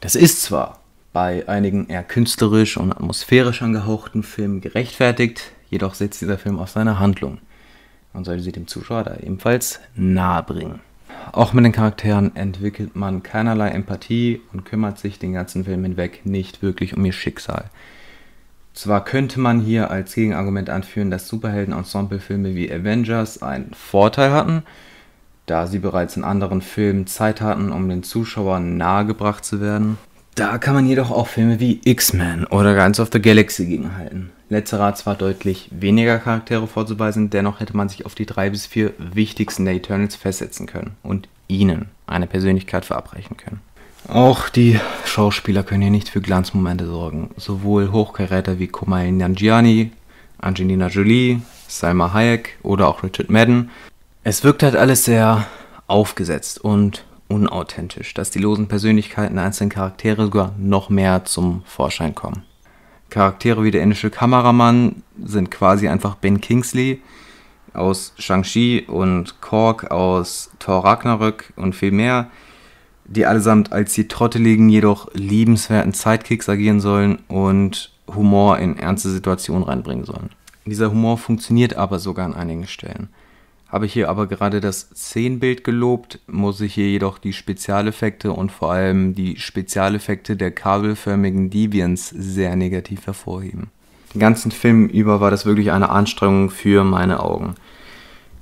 [0.00, 0.80] Das ist zwar
[1.12, 7.00] bei einigen eher künstlerisch und atmosphärisch angehauchten Filmen gerechtfertigt, jedoch setzt dieser Film auf seine
[7.00, 7.38] Handlung.
[8.12, 10.80] Man sollte sie dem Zuschauer da ebenfalls nahe bringen.
[11.32, 16.20] Auch mit den Charakteren entwickelt man keinerlei Empathie und kümmert sich den ganzen Film hinweg
[16.24, 17.70] nicht wirklich um ihr Schicksal.
[18.76, 24.64] Zwar könnte man hier als Gegenargument anführen, dass Superhelden-Ensemble-Filme wie Avengers einen Vorteil hatten,
[25.46, 29.96] da sie bereits in anderen Filmen Zeit hatten, um den Zuschauern nahegebracht zu werden.
[30.34, 34.30] Da kann man jedoch auch Filme wie X-Men oder Guardians of the Galaxy gegenhalten.
[34.50, 38.66] Letzterer hat zwar deutlich weniger Charaktere vorzuweisen, dennoch hätte man sich auf die drei bis
[38.66, 43.62] vier wichtigsten der Eternals festsetzen können und ihnen eine Persönlichkeit verabreichen können.
[44.08, 47.30] Auch die Schauspieler können hier nicht für Glanzmomente sorgen.
[47.36, 49.90] Sowohl Hochkaräter wie Kumail Nanjiani,
[50.38, 53.70] Angelina Jolie, Salma Hayek oder auch Richard Madden.
[54.22, 55.46] Es wirkt halt alles sehr
[55.88, 62.14] aufgesetzt und unauthentisch, dass die losen Persönlichkeiten der einzelnen Charaktere sogar noch mehr zum Vorschein
[62.14, 62.44] kommen.
[63.10, 67.02] Charaktere wie der indische Kameramann sind quasi einfach Ben Kingsley
[67.72, 72.30] aus Shang-Chi und Korg aus Thor Ragnarök und viel mehr
[73.08, 79.64] die allesamt als die trotteligen, jedoch liebenswerten Sidekicks agieren sollen und Humor in ernste Situationen
[79.64, 80.30] reinbringen sollen.
[80.64, 83.08] Dieser Humor funktioniert aber sogar an einigen Stellen.
[83.68, 88.52] Habe ich hier aber gerade das Szenenbild gelobt, muss ich hier jedoch die Spezialeffekte und
[88.52, 93.70] vor allem die Spezialeffekte der kabelförmigen Deviants sehr negativ hervorheben.
[94.14, 97.54] Den ganzen Film über war das wirklich eine Anstrengung für meine Augen.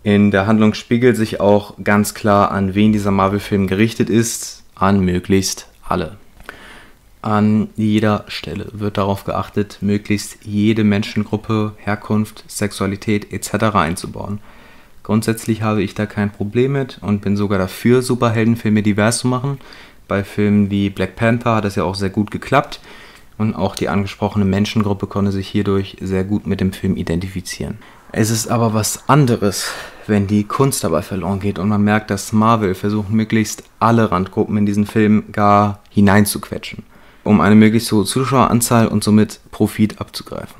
[0.05, 5.01] In der Handlung spiegelt sich auch ganz klar, an wen dieser Marvel-Film gerichtet ist, an
[5.01, 6.19] möglichst alle.
[7.23, 13.75] An jeder Stelle wird darauf geachtet, möglichst jede Menschengruppe, Herkunft, Sexualität etc.
[13.75, 14.41] einzubauen.
[15.05, 19.59] Grundsätzlich habe ich da kein Problem mit und bin sogar dafür, Superheldenfilme divers zu machen.
[20.07, 22.79] Bei Filmen wie Black Panther hat das ja auch sehr gut geklappt
[23.39, 27.79] und auch die angesprochene Menschengruppe konnte sich hierdurch sehr gut mit dem Film identifizieren.
[28.17, 29.73] Es ist aber was anderes,
[30.07, 34.57] wenn die Kunst dabei verloren geht und man merkt, dass Marvel versucht, möglichst alle Randgruppen
[34.57, 36.85] in diesen Film gar hineinzuquetschen,
[37.25, 40.55] um eine möglichst hohe Zuschaueranzahl und somit Profit abzugreifen.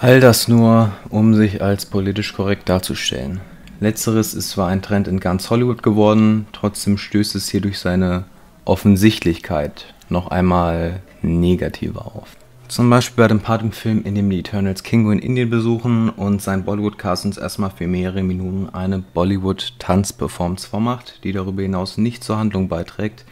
[0.00, 3.42] All das nur, um sich als politisch korrekt darzustellen.
[3.80, 8.24] Letzteres ist zwar ein Trend in ganz Hollywood geworden, trotzdem stößt es hier durch seine
[8.64, 12.28] Offensichtlichkeit noch einmal negativer auf.
[12.68, 16.10] Zum Beispiel bei dem Part im Film, in dem die Eternals Kingo in Indien besuchen
[16.10, 22.24] und sein Bollywood-Cast uns erstmal für mehrere Minuten eine Bollywood-Tanz-Performance vormacht, die darüber hinaus nicht
[22.24, 23.24] zur Handlung beiträgt,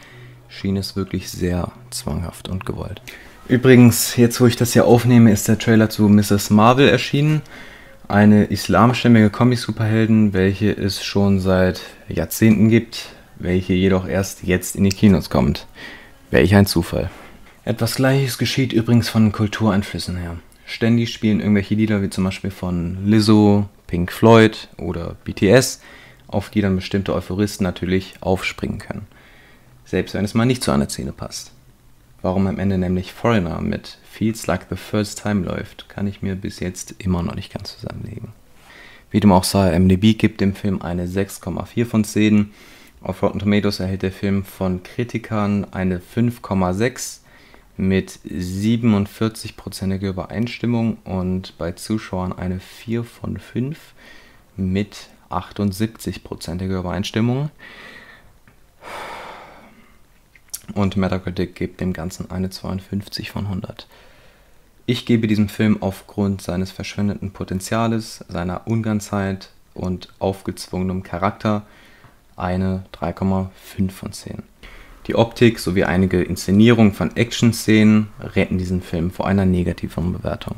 [0.47, 3.01] schien es wirklich sehr zwanghaft und gewollt.
[3.49, 6.49] Übrigens, jetzt wo ich das hier aufnehme, ist der Trailer zu Mrs.
[6.49, 7.41] Marvel erschienen.
[8.07, 14.89] Eine islamstämmige Comic-Superhelden, welche es schon seit Jahrzehnten gibt, welche jedoch erst jetzt in die
[14.91, 15.67] Kinos kommt.
[16.31, 17.09] Welch ein Zufall.
[17.67, 20.37] Etwas Gleiches geschieht übrigens von Kultureinflüssen her.
[20.67, 25.81] Ständig spielen irgendwelche Lieder wie zum Beispiel von Lizzo, Pink Floyd oder BTS,
[26.27, 29.07] auf die dann bestimmte Euphoristen natürlich aufspringen können.
[29.83, 31.53] Selbst wenn es mal nicht zu einer Szene passt.
[32.21, 36.35] Warum am Ende nämlich Foreigner mit Feels Like the First Time läuft, kann ich mir
[36.35, 38.27] bis jetzt immer noch nicht ganz zusammenlegen.
[39.09, 42.51] Wie dem auch sei, MDB gibt dem Film eine 6,4 von 10.
[43.01, 47.24] Auf Rotten Tomatoes erhält der Film von Kritikern eine 5,6
[47.77, 53.77] mit 47%iger Übereinstimmung und bei Zuschauern eine 4 von 5
[54.55, 57.49] mit 78%iger Übereinstimmung.
[60.73, 63.87] Und Metacritic gibt dem Ganzen eine 52 von 100.
[64.87, 71.65] Ich gebe diesem Film aufgrund seines verschwendeten Potenziales, seiner Unganzheit und aufgezwungenem Charakter
[72.35, 74.43] eine 3,5 von 10.
[75.07, 80.55] Die Optik sowie einige Inszenierungen von Action-Szenen retten diesen Film vor einer negativeren Bewertung.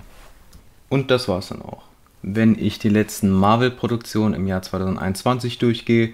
[0.89, 1.83] Und das war's dann auch.
[2.21, 6.13] Wenn ich die letzten Marvel-Produktionen im Jahr 2021 durchgehe,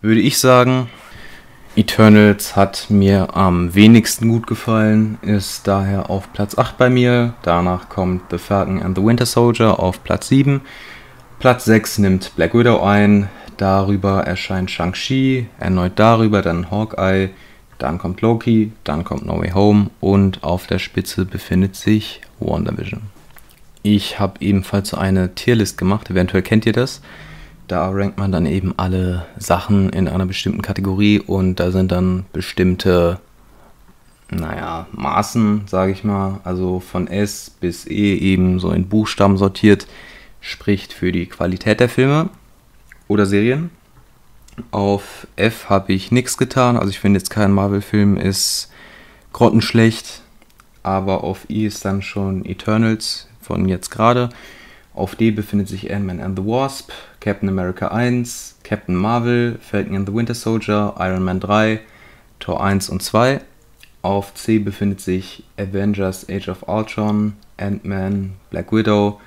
[0.00, 0.88] würde ich sagen,
[1.76, 7.34] Eternals hat mir am wenigsten gut gefallen, ist daher auf Platz 8 bei mir.
[7.42, 10.60] Danach kommt The Falcon and the Winter Soldier auf Platz 7.
[11.40, 17.30] Platz 6 nimmt Black Widow ein, darüber erscheint Shang-Chi, erneut darüber dann Hawkeye,
[17.78, 23.02] dann kommt Loki, dann kommt No Way Home und auf der Spitze befindet sich WandaVision.
[23.82, 27.02] Ich habe ebenfalls eine Tierlist gemacht, eventuell kennt ihr das.
[27.68, 32.26] Da rankt man dann eben alle Sachen in einer bestimmten Kategorie und da sind dann
[32.32, 33.20] bestimmte,
[34.30, 39.86] naja, Maßen, sage ich mal, also von S bis E eben so in Buchstaben sortiert,
[40.40, 42.28] spricht für die Qualität der Filme
[43.08, 43.70] oder Serien.
[44.70, 48.70] Auf F habe ich nichts getan, also ich finde jetzt kein Marvel-Film ist
[49.32, 50.22] grottenschlecht,
[50.82, 54.28] aber auf I ist dann schon Eternals von jetzt gerade.
[54.94, 60.08] Auf D befindet sich Ant-Man and the Wasp, Captain America 1, Captain Marvel, Falcon and
[60.08, 61.80] the Winter Soldier, Iron Man 3,
[62.38, 63.40] Tor 1 und 2.
[64.02, 69.20] Auf C befindet sich Avengers Age of Ultron, Ant-Man, Black Widow,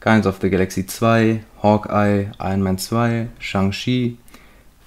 [0.00, 4.16] Guardians of the Galaxy 2, Hawkeye, Iron Man 2, Shang-Chi,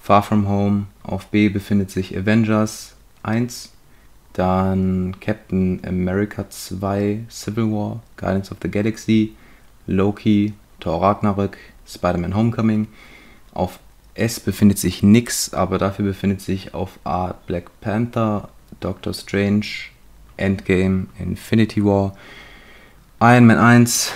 [0.00, 0.86] Far From Home.
[1.02, 3.72] Auf B befindet sich Avengers 1,
[4.34, 9.34] dann Captain America 2, Civil War, Guardians of the Galaxy,
[9.86, 12.88] Loki, Thor Ragnarök, Spider-Man Homecoming.
[13.54, 13.78] Auf
[14.14, 19.66] S befindet sich nix, aber dafür befindet sich auf A Black Panther, Doctor Strange,
[20.36, 22.14] Endgame, Infinity War,
[23.20, 24.12] Iron Man 1,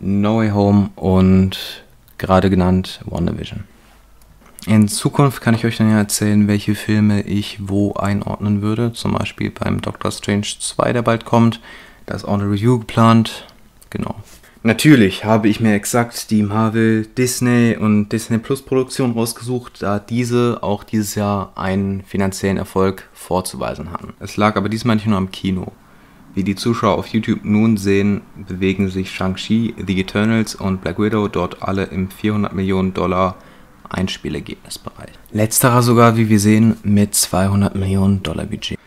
[0.00, 1.83] No Way Home und
[2.18, 3.64] gerade genannt WandaVision.
[4.66, 8.92] In Zukunft kann ich euch dann ja erzählen, welche Filme ich wo einordnen würde.
[8.94, 11.60] Zum Beispiel beim Doctor Strange 2, der bald kommt.
[12.06, 13.46] Da ist auch eine Review geplant.
[13.90, 14.14] Genau.
[14.62, 20.62] Natürlich habe ich mir exakt die Marvel, Disney und Disney Plus Produktion rausgesucht, da diese
[20.62, 24.14] auch dieses Jahr einen finanziellen Erfolg vorzuweisen hatten.
[24.20, 25.72] Es lag aber diesmal nicht nur am Kino.
[26.34, 31.28] Wie die Zuschauer auf YouTube nun sehen, bewegen sich Shang-Chi, The Eternals und Black Widow
[31.28, 33.36] dort alle im 400 Millionen Dollar
[33.88, 35.10] Einspielergebnisbereich.
[35.30, 38.78] Letzterer sogar, wie wir sehen, mit 200 Millionen Dollar Budget.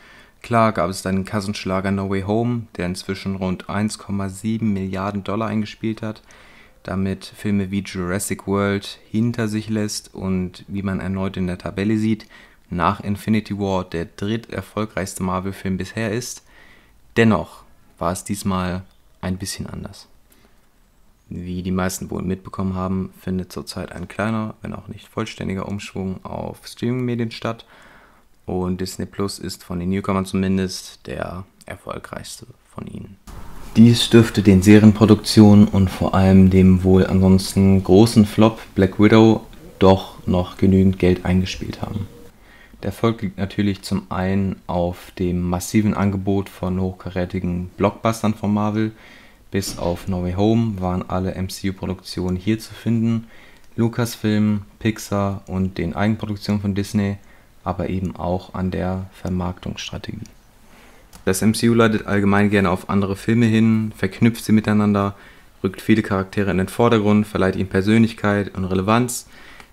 [0.42, 5.48] Klar gab es dann den Kassenschlager No Way Home, der inzwischen rund 1,7 Milliarden Dollar
[5.48, 6.22] eingespielt hat,
[6.84, 11.98] damit Filme wie Jurassic World hinter sich lässt und wie man erneut in der Tabelle
[11.98, 12.28] sieht,
[12.70, 16.44] nach Infinity War der dritt erfolgreichste Marvel-Film bisher ist.
[17.18, 17.64] Dennoch
[17.98, 18.84] war es diesmal
[19.22, 20.08] ein bisschen anders.
[21.30, 26.24] Wie die meisten wohl mitbekommen haben, findet zurzeit ein kleiner, wenn auch nicht vollständiger Umschwung
[26.24, 27.66] auf Streaming-Medien statt.
[28.46, 33.18] Und Disney Plus ist von den Newcomern zumindest der erfolgreichste von ihnen.
[33.76, 39.46] Dies dürfte den Serienproduktionen und vor allem dem wohl ansonsten großen Flop Black Widow
[39.80, 42.08] doch noch genügend Geld eingespielt haben.
[42.84, 48.92] Der Erfolg liegt natürlich zum einen auf dem massiven Angebot von hochkarätigen Blockbustern von Marvel,
[49.50, 53.28] bis auf No Way Home waren alle MCU-Produktionen hier zu finden.
[53.76, 57.18] Lucasfilm, Pixar und den Eigenproduktionen von Disney,
[57.64, 60.20] aber eben auch an der Vermarktungsstrategie.
[61.26, 65.16] Das MCU leitet allgemein gerne auf andere Filme hin, verknüpft sie miteinander,
[65.64, 69.28] rückt viele Charaktere in den Vordergrund, verleiht ihnen Persönlichkeit und Relevanz.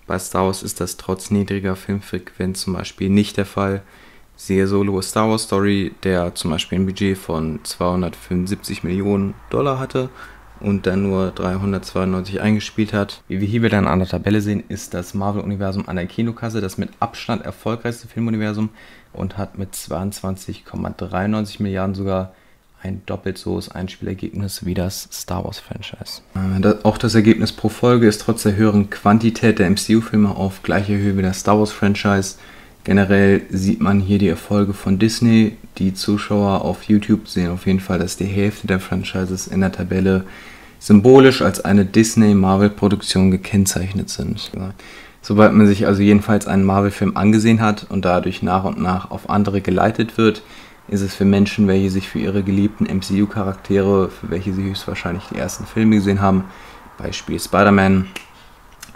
[0.07, 3.81] Bei Star Wars ist das trotz niedriger Filmfrequenz zum Beispiel nicht der Fall.
[4.35, 10.09] Siehe Solo Star Wars Story, der zum Beispiel ein Budget von 275 Millionen Dollar hatte
[10.59, 13.23] und dann nur 392 eingespielt hat.
[13.27, 16.77] Wie wir hier wieder an der Tabelle sehen, ist das Marvel-Universum an der Kinokasse das
[16.77, 18.69] mit Abstand erfolgreichste Filmuniversum
[19.13, 22.33] und hat mit 22,93 Milliarden sogar
[22.85, 26.21] ein doppelt so hohes Einspielergebnis wie das Star Wars-Franchise.
[26.35, 30.93] Äh, auch das Ergebnis pro Folge ist trotz der höheren Quantität der MCU-Filme auf gleicher
[30.93, 32.35] Höhe wie das Star Wars-Franchise.
[32.83, 35.57] Generell sieht man hier die Erfolge von Disney.
[35.79, 39.71] Die Zuschauer auf YouTube sehen auf jeden Fall, dass die Hälfte der Franchises in der
[39.71, 40.23] Tabelle
[40.79, 44.51] symbolisch als eine Disney-Marvel-Produktion gekennzeichnet sind.
[45.23, 49.31] Sobald man sich also jedenfalls einen Marvel-Film angesehen hat und dadurch nach und nach auf
[49.31, 50.43] andere geleitet wird,
[50.87, 55.37] ist es für Menschen, welche sich für ihre geliebten MCU-Charaktere, für welche sie höchstwahrscheinlich die
[55.37, 56.45] ersten Filme gesehen haben,
[56.97, 58.07] Beispiel Spider-Man,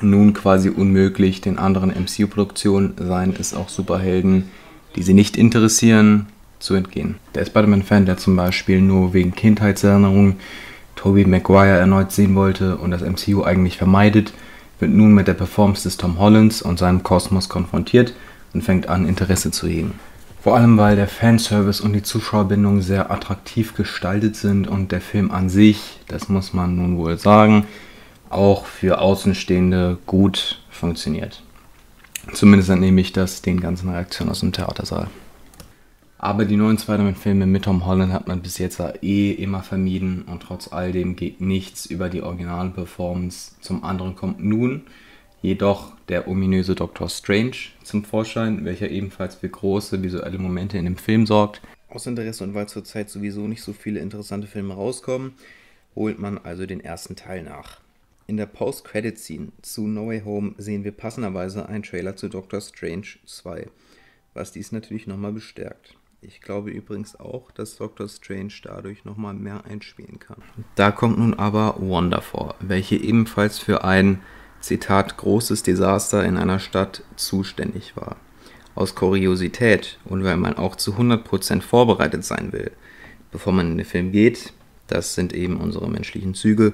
[0.02, 4.50] nun quasi unmöglich, den anderen MCU-Produktionen, seien es auch Superhelden,
[4.96, 6.28] die sie nicht interessieren,
[6.60, 7.16] zu entgehen.
[7.36, 10.38] Der Spider-Man-Fan, der zum Beispiel nur wegen Kindheitserinnerungen
[10.96, 14.34] Tobey Maguire erneut sehen wollte und das MCU eigentlich vermeidet,
[14.80, 18.14] wird nun mit der Performance des Tom Hollands und seinem Kosmos konfrontiert
[18.54, 19.94] und fängt an, Interesse zu hegen.
[20.42, 25.32] Vor allem, weil der Fanservice und die Zuschauerbindung sehr attraktiv gestaltet sind und der Film
[25.32, 27.66] an sich, das muss man nun wohl sagen,
[28.30, 31.44] auch für Außenstehende gut funktioniert.
[32.32, 35.08] Zumindest entnehme ich das den ganzen Reaktionen aus dem Theatersaal.
[36.18, 40.44] Aber die neuen Spider-Man-Filme mit Tom Holland hat man bis jetzt eh immer vermieden und
[40.44, 43.54] trotz all dem geht nichts über die originale Performance.
[43.62, 44.84] Zum anderen kommt nun
[45.42, 50.98] jedoch der ominöse Doctor Strange zum Vorschein, welcher ebenfalls für große visuelle Momente in dem
[50.98, 51.62] Film sorgt.
[51.90, 55.34] Aus Interesse und weil zurzeit sowieso nicht so viele interessante Filme rauskommen,
[55.96, 57.80] holt man also den ersten Teil nach.
[58.28, 63.08] In der Post-Credit-Scene zu No Way Home sehen wir passenderweise einen Trailer zu Doctor Strange
[63.26, 63.68] 2,
[64.36, 65.96] was dies natürlich nochmal bestärkt.
[66.22, 70.44] Ich glaube übrigens auch, dass Doctor Strange dadurch nochmal mehr einspielen kann.
[70.76, 74.22] Da kommt nun aber Wanda vor, welche ebenfalls für ein,
[74.62, 78.18] Zitat, großes Desaster in einer Stadt zuständig war.
[78.76, 82.72] Aus Kuriosität und weil man auch zu 100% vorbereitet sein will,
[83.32, 84.53] bevor man in den Film geht,
[84.88, 86.74] das sind eben unsere menschlichen Züge,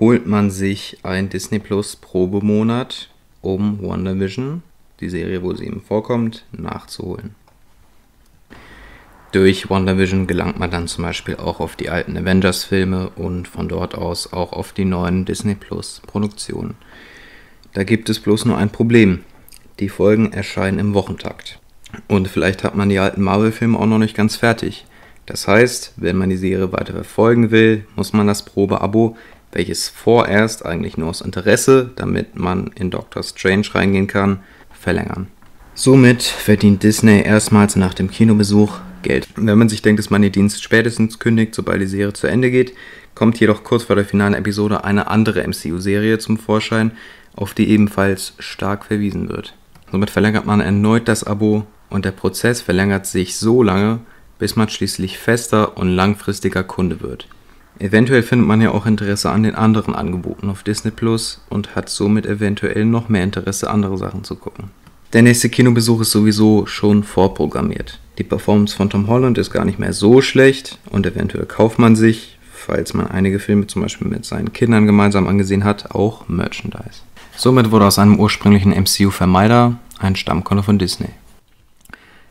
[0.00, 3.10] holt man sich ein Disney Plus Probemonat,
[3.40, 4.62] um WandaVision,
[5.00, 7.34] die Serie, wo sie eben vorkommt, nachzuholen.
[9.32, 13.94] Durch WandaVision gelangt man dann zum Beispiel auch auf die alten Avengers-Filme und von dort
[13.94, 16.76] aus auch auf die neuen Disney Plus-Produktionen.
[17.76, 19.18] Da gibt es bloß nur ein Problem.
[19.80, 21.60] Die Folgen erscheinen im Wochentakt.
[22.08, 24.86] Und vielleicht hat man die alten Marvel-Filme auch noch nicht ganz fertig.
[25.26, 29.18] Das heißt, wenn man die Serie weiter verfolgen will, muss man das Probeabo,
[29.52, 34.40] welches vorerst eigentlich nur aus Interesse, damit man in Doctor Strange reingehen kann,
[34.72, 35.26] verlängern.
[35.74, 39.28] Somit verdient Disney erstmals nach dem Kinobesuch Geld.
[39.36, 42.50] Wenn man sich denkt, dass man den Dienst spätestens kündigt, sobald die Serie zu Ende
[42.50, 42.72] geht,
[43.14, 46.92] kommt jedoch kurz vor der finalen Episode eine andere MCU-Serie zum Vorschein,
[47.36, 49.54] auf die ebenfalls stark verwiesen wird.
[49.92, 54.00] Somit verlängert man erneut das Abo und der Prozess verlängert sich so lange,
[54.38, 57.28] bis man schließlich fester und langfristiger Kunde wird.
[57.78, 61.90] Eventuell findet man ja auch Interesse an den anderen Angeboten auf Disney Plus und hat
[61.90, 64.70] somit eventuell noch mehr Interesse, andere Sachen zu gucken.
[65.12, 68.00] Der nächste Kinobesuch ist sowieso schon vorprogrammiert.
[68.18, 71.96] Die Performance von Tom Holland ist gar nicht mehr so schlecht und eventuell kauft man
[71.96, 77.02] sich, falls man einige Filme zum Beispiel mit seinen Kindern gemeinsam angesehen hat, auch Merchandise.
[77.38, 81.10] Somit wurde aus einem ursprünglichen MCU-Vermeider ein Stammkunde von Disney.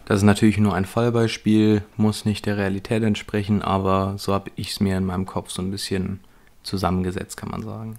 [0.05, 4.71] Das ist natürlich nur ein Fallbeispiel, muss nicht der Realität entsprechen, aber so habe ich
[4.71, 6.19] es mir in meinem Kopf so ein bisschen
[6.63, 7.97] zusammengesetzt, kann man sagen.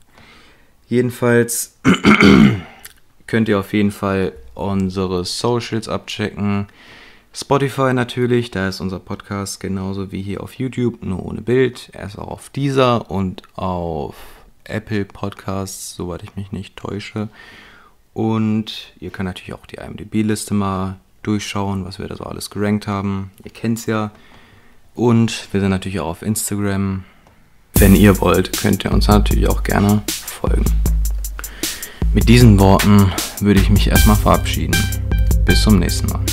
[0.88, 1.78] Jedenfalls
[3.28, 6.66] könnt ihr auf jeden Fall unsere Socials abchecken.
[7.32, 11.90] Spotify natürlich, da ist unser Podcast genauso wie hier auf YouTube, nur ohne Bild.
[11.92, 14.16] Er ist auch auf dieser und auf
[14.68, 17.28] Apple Podcasts, soweit ich mich nicht täusche.
[18.14, 22.86] Und ihr könnt natürlich auch die IMDb-Liste mal durchschauen, was wir da so alles gerankt
[22.86, 23.30] haben.
[23.44, 24.10] Ihr kennt es ja.
[24.94, 27.04] Und wir sind natürlich auch auf Instagram.
[27.74, 30.64] Wenn ihr wollt, könnt ihr uns natürlich auch gerne folgen.
[32.14, 34.76] Mit diesen Worten würde ich mich erstmal verabschieden.
[35.44, 36.24] Bis zum nächsten Mal.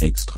[0.00, 0.37] Extra.